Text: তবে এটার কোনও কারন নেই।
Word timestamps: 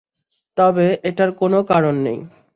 তবে 0.57 0.87
এটার 1.09 1.29
কোনও 1.39 1.59
কারন 1.71 1.95
নেই। 2.05 2.19